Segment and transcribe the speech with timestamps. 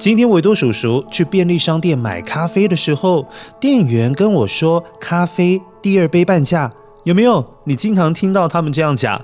[0.00, 3.26] 今天维多叔叔去便利商店买咖啡的时候，
[3.60, 6.72] 店员跟我说：“咖啡第二杯半价，
[7.04, 9.20] 有没有？”你经常听到他们这样讲。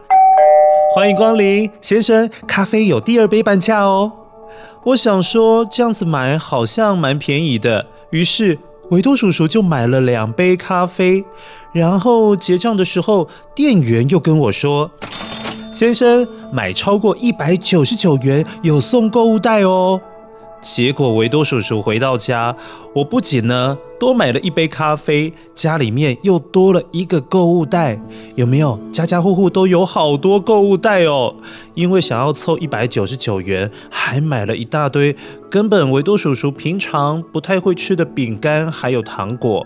[0.95, 4.13] 欢迎光临，先生，咖啡有第二杯半价哦。
[4.85, 8.59] 我想说这样子买好像蛮便宜的，于是
[8.91, 11.25] 维多叔叔就买了两杯咖啡。
[11.73, 14.91] 然后结账的时候，店员又跟我说。
[15.73, 19.99] 先生，买超过一百九十九元有送购物袋哦。
[20.67, 22.56] 结果维多叔叔回到家，
[22.92, 28.00] 我不仅呢多买了一杯咖啡，家里面又多了一个购物袋。
[28.34, 28.77] 有没有？
[28.92, 31.36] 家家户户都有好多购物袋哦。
[31.74, 35.14] 因为想要凑一百九十九元，还买了一大堆
[35.48, 39.64] 根本维多叔叔平常不太会吃的饼干还有糖果。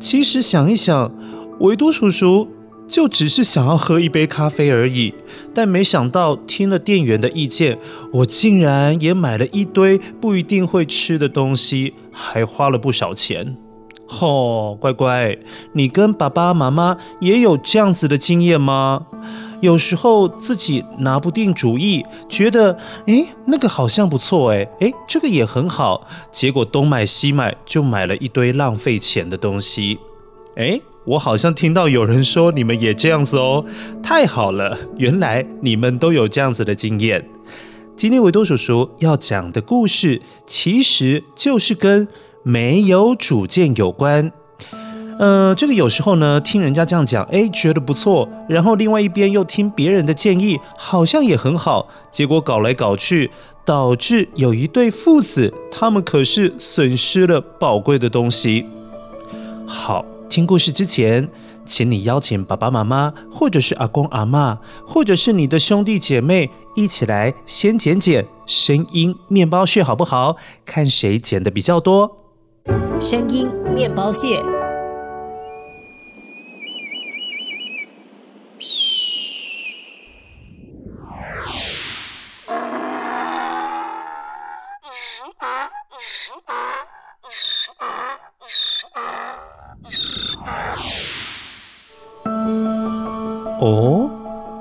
[0.00, 1.12] 其实想一想，
[1.60, 2.48] 维多叔叔。
[2.88, 5.12] 就只是想要喝一杯咖啡而已，
[5.52, 7.78] 但没想到听了店员的意见，
[8.12, 13.56] 我竟然也买了一堆不一定会吃的东西，还花了不少钱。
[14.06, 15.36] 吼、乖乖，
[15.72, 19.06] 你跟爸爸妈妈也有这样子的经验吗？
[19.60, 29.98] 有时候自己拿不定主意，觉得诶，那个好像不错，诶，诶，这个也很好，结果东买西买，就买了一堆浪费钱的东西。
[30.54, 30.80] 诶。
[31.06, 33.64] 我好像听到有人说你们也这样子哦，
[34.02, 37.24] 太好了，原来你们都有这样子的经验。
[37.94, 42.08] 今天维多叔叔要讲的故事，其实就是跟
[42.42, 44.32] 没有主见有关。
[45.20, 53.30] 呃，这个有时候呢，听人家这样讲，哎，觉得不错，然后另外一边又听别人的建议，好像也很好，结果搞来搞去，
[53.64, 58.66] 导致有一对父子，他们可是损失了宝贵的东西。
[59.68, 60.04] 好。
[60.28, 61.28] 听故事之前，
[61.64, 70.36] 请你邀请爸爸妈妈，或者是阿公阿妈，或者是你的兄弟姐妹，一起来先剪剪声音面包屑，好不好？
[70.64, 72.16] 看谁剪的比较多。
[73.00, 74.42] 声音面包屑。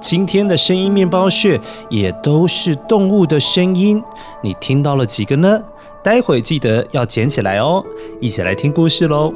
[0.05, 4.03] 今天的声音面包屑也都是动物的声音，
[4.43, 5.59] 你听到了几个呢？
[6.03, 7.83] 待会记得要捡起来哦，
[8.21, 9.31] 一起来听故事喽。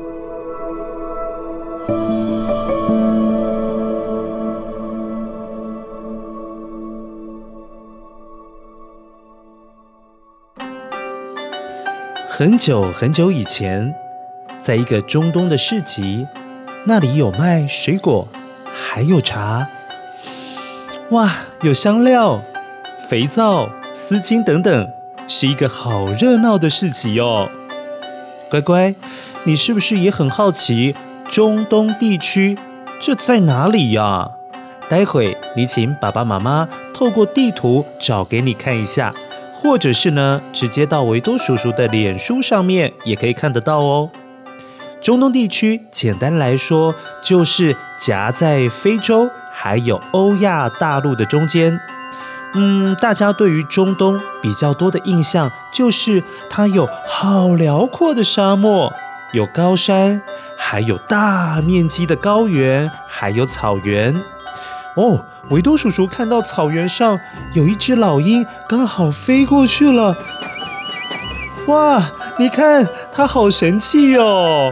[12.28, 13.92] 很久很久以前，
[14.60, 16.28] 在一个中东的市集，
[16.86, 18.28] 那里有卖水果。
[18.72, 19.68] 还有茶，
[21.12, 21.28] 哇，
[21.62, 22.44] 有香料、
[23.10, 24.94] 肥皂、丝巾等等，
[25.28, 27.50] 是一个好热闹的市集哦。
[28.48, 28.94] 乖乖，
[29.44, 30.96] 你是不是也很好奇
[31.28, 32.60] 中东地区
[33.02, 34.30] 这在哪里呀？
[34.88, 39.16] 待会你请爸爸妈妈透过地图找给你看一下，
[39.56, 44.12] 或者是呢，直接到维多叔叔的脸书上面也可以看得到哦。
[45.02, 49.30] 中东地区简单来说，就是夹在非洲
[49.62, 51.78] 还有欧亚大陆的中间。
[52.54, 58.94] 嗯，大家对于中东比较多的印象就是它有好辽阔的沙漠，
[59.34, 60.22] 有高山，
[60.58, 64.24] 还有大面积的高原，还有草原。
[64.96, 67.20] 哦，维多叔叔看到草原上
[67.54, 70.16] 有一只老鹰，刚好飞过去了。
[71.68, 72.02] 哇，
[72.38, 74.72] 你看它好神气哦！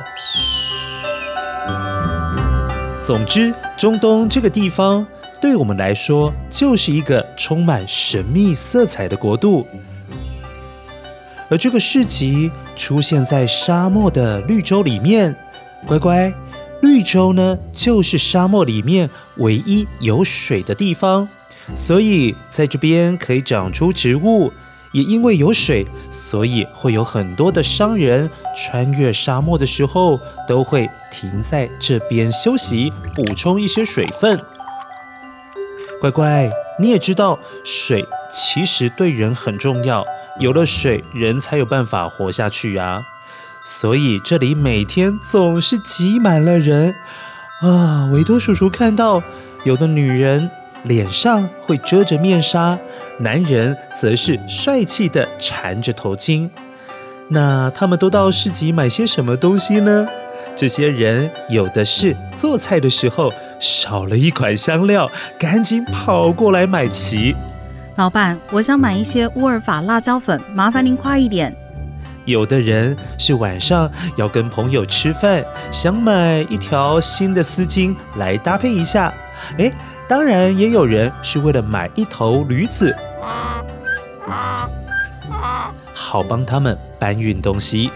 [3.01, 5.05] 总之，中东这个地方
[5.39, 9.67] 对我们来说就是一个充满神秘色彩的国度。
[11.47, 15.33] 而这个市集出现在沙漠的绿洲里面，
[15.85, 16.33] 乖乖。
[16.81, 21.27] 绿洲呢，就是沙漠里面唯一有水的地方，
[21.73, 24.51] 所以在这边可以长出植物。
[24.97, 34.41] 也因为有水，所以会有很多的商人穿越沙漠的时候，都会停在这边休息，补充一些水分。
[36.01, 36.49] 乖乖，
[36.79, 40.03] 你也知道，水其实对人很重要，
[40.39, 43.03] 有了水，人才有办法活下去呀。
[43.63, 46.95] 所以这里每天总是挤满了人
[47.61, 48.09] 啊！
[48.11, 49.21] 维多叔叔看到
[49.63, 50.49] 有的女人
[50.87, 52.77] 脸上会遮着面纱，
[53.19, 56.49] 男人则是帅气的缠着头巾。
[57.29, 60.07] 那他们都到市集买些什么东西呢？
[60.55, 67.35] 这些人有的是做菜的时候少了一款香料，赶紧跑过来买齐。
[67.97, 71.53] 老板，我想买一些乌尔法辣椒粉，麻烦您快一点。
[72.25, 79.13] 有的人是晚上要跟朋友吃饭，想买一条新的丝巾来搭配一下。
[79.57, 79.71] 诶，
[80.07, 82.95] 当然也有人是为了买一头驴子，
[85.93, 87.91] 好帮他们搬运东西。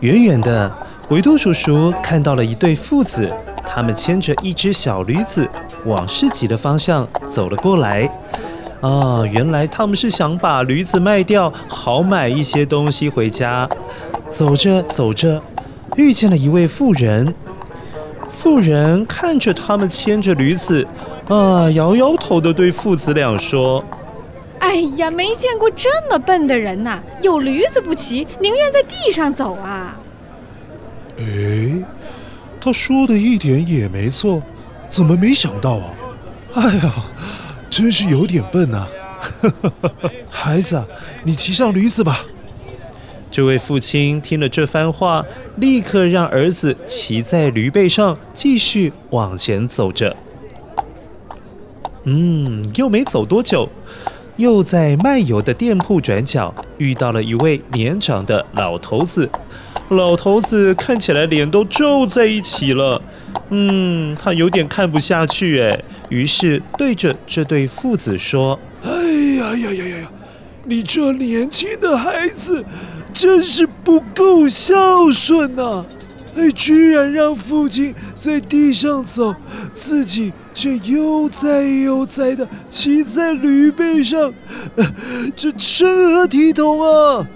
[0.00, 0.72] 远远的，
[1.10, 3.30] 维多叔叔看到了一对父子，
[3.66, 5.46] 他们牵着一只小驴子
[5.84, 8.10] 往市集的方向走了过来。
[8.80, 13.68] 啊，原来他们是想把驴子卖掉，好买一些东西回家。
[14.26, 15.42] 走着走着，
[15.96, 17.34] 遇见了一位妇人。
[18.32, 20.86] 妇人看着他们牵着驴子，
[21.28, 23.84] 啊，摇摇头的对父子俩说。
[24.70, 27.02] 哎呀，没见过这么笨的人呐！
[27.22, 29.98] 有驴子不骑，宁愿在地上走啊！
[31.18, 31.82] 哎，
[32.60, 34.40] 他说的一点也没错，
[34.86, 35.90] 怎么没想到啊？
[36.54, 37.04] 哎呀，
[37.68, 38.86] 真是有点笨呐！
[40.30, 40.86] 孩子，
[41.24, 42.20] 你骑上驴子吧。
[43.28, 45.26] 这位父亲听了这番话，
[45.56, 50.14] 立刻让儿子骑在驴背上，继续往前走着。
[52.04, 53.68] 嗯，又没走多久。
[54.40, 59.28] 又在卖油的店铺转角遇到了一位年长的老头子，
[59.90, 63.02] 老头子看起来脸都皱在一起了，
[63.50, 65.78] 嗯，他有点看不下去哎，
[66.08, 70.10] 于是对着这对父子说：“哎呀呀呀呀呀，
[70.64, 72.64] 你这年轻的孩子
[73.12, 75.84] 真是不够孝顺呐！”，
[76.52, 79.34] 居然让父亲在地上走，
[79.72, 84.32] 自己却悠哉悠哉的骑在驴背上，
[85.34, 87.26] 这成何体统啊！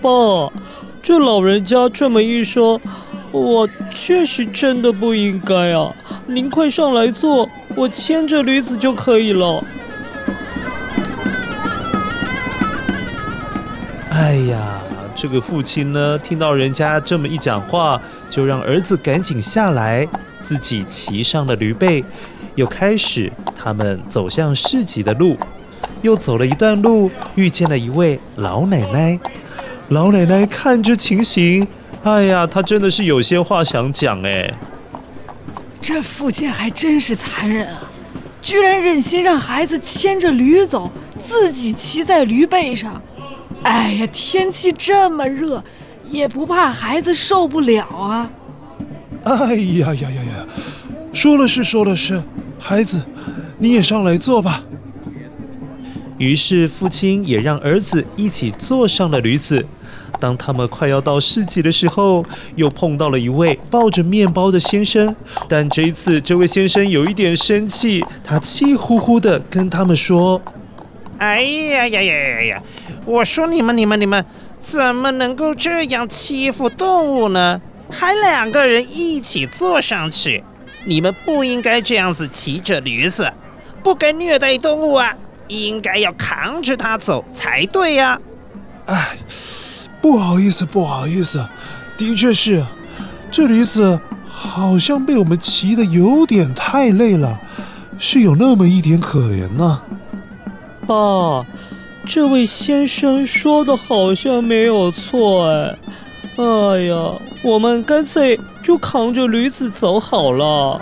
[0.00, 0.52] 爸，
[1.00, 2.80] 这老人家这么一说，
[3.30, 5.94] 我确实真的不应该啊！
[6.26, 9.64] 您快上来坐，我牵着驴子就可以了。
[14.10, 14.82] 哎呀！
[15.22, 20.04] 这个父亲呢，听到人家这么一讲话，就让儿子赶紧下来，
[20.42, 22.04] 自己骑上了驴背，
[22.56, 25.36] 又开始他们走向市集的路。
[26.00, 29.16] 又走了一段路，遇见了一位老奶奶。
[29.90, 31.68] 老奶奶看这情形，
[32.02, 34.52] 哎呀，她真的是有些话想讲哎。
[35.80, 37.80] 这父亲还真是残忍啊，
[38.42, 43.00] 居然忍心让孩子牵着驴走，自己骑在驴背上。
[43.62, 45.62] 哎呀，天气这么热，
[46.10, 48.30] 也不怕孩子受不了啊！
[49.24, 50.46] 哎呀呀呀呀，
[51.12, 52.20] 说了是说了是，
[52.58, 53.02] 孩子，
[53.58, 54.64] 你也上来坐吧。
[56.18, 59.66] 于是父亲也让儿子一起坐上了驴子。
[60.20, 65.14] 当他们快要到市集的时候，又碰到了一位抱着面包的先生。
[65.48, 70.40] 但这一次，这位先生有一点生气，他气呼呼地跟他们说
[71.18, 72.62] ：“哎呀呀呀呀呀！”
[73.04, 74.24] 我说你们，你们，你们
[74.58, 77.60] 怎么能够这样欺负动物呢？
[77.90, 80.42] 还两个人一起坐上去，
[80.84, 83.32] 你们不应该这样子骑着驴子，
[83.82, 85.14] 不该虐待动物啊！
[85.48, 88.18] 应该要扛着它走才对呀！
[88.86, 89.16] 哎，
[90.00, 91.44] 不好意思，不好意思，
[91.98, 92.64] 的确是，
[93.30, 97.38] 这驴子好像被我们骑得有点太累了，
[97.98, 99.82] 是有那么一点可怜呢。
[100.86, 101.44] 爸，
[102.04, 105.78] 这位先生说的好像没有错哎。
[106.36, 110.80] 哎呀，我们干脆就扛着驴子走好了。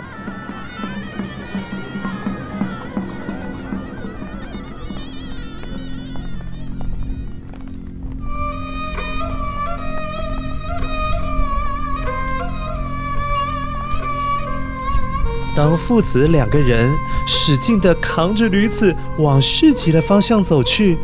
[15.55, 16.89] 当父子两个人
[17.27, 20.97] 使劲地扛着驴子往市集的方向走去，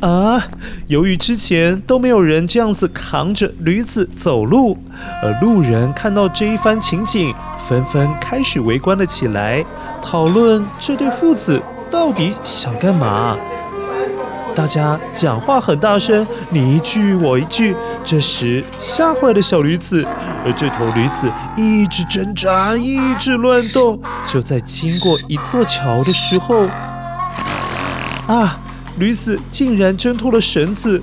[0.00, 0.42] 啊，
[0.86, 4.78] 由于之前都没有人这样子扛着驴子走路，
[5.22, 7.34] 而路人看到这一番情景，
[7.68, 9.64] 纷纷开始围观了起来，
[10.00, 13.36] 讨论这对父子到底想干嘛。
[14.54, 17.74] 大家讲话很大声，你一句我一句。
[18.04, 20.04] 这时吓坏了小驴子，
[20.44, 24.00] 而这头驴子一直挣扎，一直乱动。
[24.26, 26.66] 就在经过一座桥的时候，
[28.26, 28.58] 啊，
[28.98, 31.02] 驴子竟然挣脱了绳子，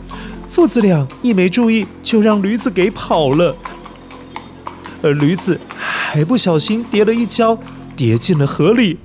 [0.50, 3.56] 父子俩一没注意，就让驴子给跑了。
[5.02, 7.58] 而驴子还不小心跌了一跤，
[7.96, 9.00] 跌进了河里。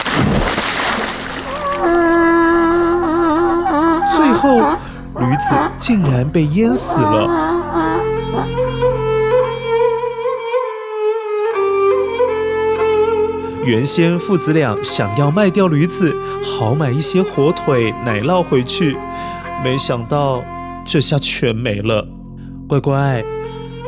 [4.16, 4.58] 最后，
[5.20, 7.53] 驴子竟然被淹死了。
[13.64, 18.97] 原先父子俩想要卖掉驴子，好买一些火腿、奶酪回去，
[19.64, 20.44] 没想到
[20.85, 22.06] 这下全没了。
[22.68, 23.25] 乖乖，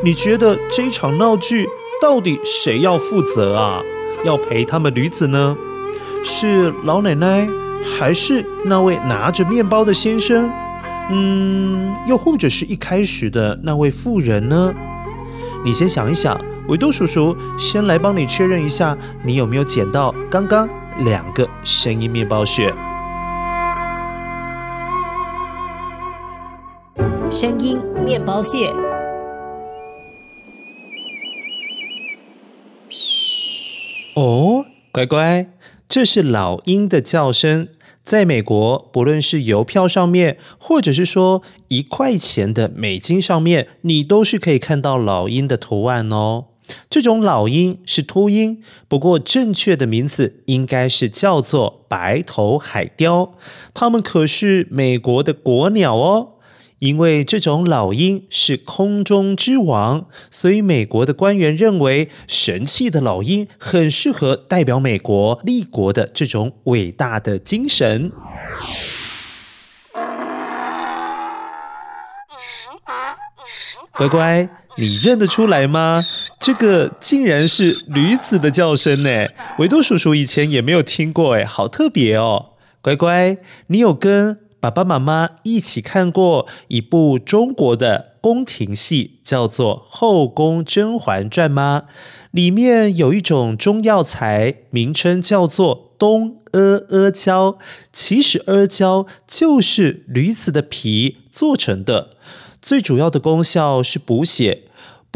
[0.02, 1.68] 你觉得这场闹剧
[2.00, 3.83] 到底谁要负责啊？
[4.25, 5.56] 要赔他们驴子呢？
[6.25, 7.47] 是老奶奶？
[7.99, 10.50] 还是那位拿着面包的先生，
[11.11, 14.75] 嗯，又或者是一开始的那位妇人呢？
[15.64, 20.68] 你先想一想，维多叔叔先来帮你确认一下，你有没有捡到刚刚
[21.04, 22.75] 两个声音面包屑？
[27.30, 28.73] 声音面包屑。
[34.14, 35.46] 哦，乖乖，
[35.88, 37.68] 这是老鹰的叫声。
[38.02, 46.44] 在美国，不论是邮票上面，或者是说一块钱的美金上面，你都是可以看到老鹰的图案哦。
[46.88, 53.35] 这种老鹰是秃鹰，不过正确的名字应该是叫做白头海雕，
[53.75, 56.32] 它们可是美国的国鸟哦。
[56.78, 68.12] 因为这种老鹰是空中之王，所以美国的官员认为神气的老鹰很适合代表美国立国的这种伟大的精神。
[73.92, 74.46] 乖乖，
[74.76, 76.04] 你认得出来吗？
[76.38, 79.26] 这个竟然是驴子的叫声呢！
[79.59, 82.52] 维多叔叔以前也没有听过，哎，好特别哦。
[82.83, 83.38] 乖乖，
[83.69, 91.85] 你有跟爸爸妈妈一起看过一部中国的宫廷戏，叫做《后宫甄嬛传》吗？
[92.31, 97.59] 里面有一种中药材，名称叫做东阿阿胶。
[97.93, 102.11] 其实阿胶就是驴子的皮做成的，
[102.61, 104.64] 最主要的功效是补血。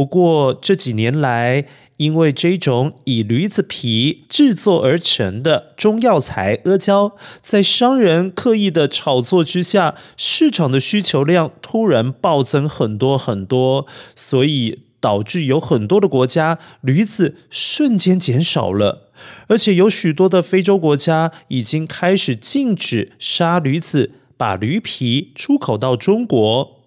[0.00, 1.66] 不过这几年来，
[1.98, 19.10] 因为这种以驴子皮制作而成的中药材阿胶，在商人刻意的炒作之下，市场的需求量突然暴增很多很多，所以导致有很多的国家驴子瞬间减少了，
[19.48, 26.79] 而且有许多的非洲国家已经开始禁止杀驴子，把驴皮出口到中国。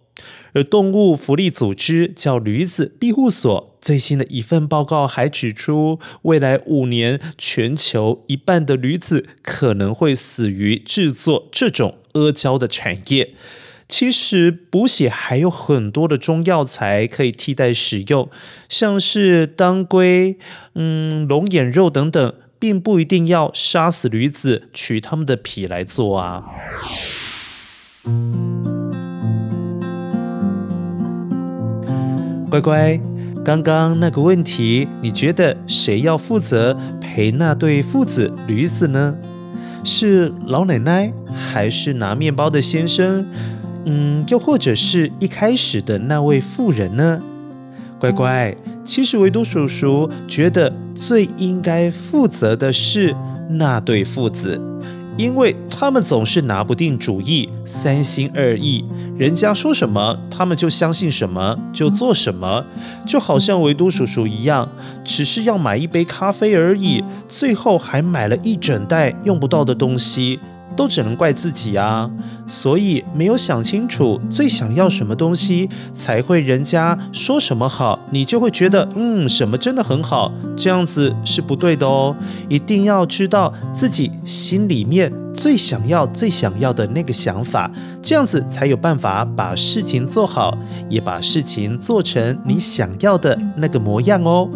[0.54, 13.34] 而动物福利组织叫驴子庇护所最新的一份报告还指出，未来五年全球一半的驴子可能会死于制作这种阿胶的产业。
[13.90, 18.30] 其实补血还有很多的中药材可以替代使用，
[18.70, 20.40] 像是当归、
[20.74, 26.46] 嗯龙眼肉等等，并不一定要杀死驴子取它们的皮来做啊。
[32.54, 33.02] 乖乖，
[33.44, 39.16] 刚刚那个问题，你觉得谁要负责陪那对父子驴子呢？
[39.84, 43.26] 是老奶奶，还是拿面包的先生？
[43.86, 47.20] 嗯，又或者是一开始的那位妇人呢？
[48.00, 53.16] 乖乖，其实维多叔叔觉得最应该负责的是
[53.50, 54.62] 那对父子，
[55.16, 58.84] 因为他们总是拿不定主意，三心二意，
[59.18, 62.66] 人家说什么，他们就相信什么，就做什么，
[63.06, 64.68] 就好像维多叔叔一样，
[65.04, 70.40] 只是要买一杯咖啡而已，最后还买了一整袋用不到的东西。
[70.76, 72.10] 都只能怪自己啊！
[72.46, 82.16] 所以没有想清楚最想要什么东西，才会人家说什么好，你就会觉得嗯，什么真的很好，这样子是不对的哦。
[82.50, 90.58] 一定要知道自己心里面最想要、最想要的那个想法，这样子才有办法把事情做好，
[90.90, 94.50] 也把事情做成你想要的那个模样哦。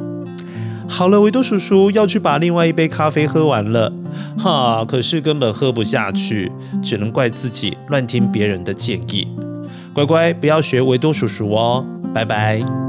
[0.89, 3.91] 好了，维多叔叔要去把另外一杯咖啡喝完了，
[4.37, 6.51] 哈，可是根本喝不下去，
[6.81, 9.27] 只能怪自己乱听别人的建议。
[9.93, 12.86] 乖乖，不要学维多叔叔哦，拜拜。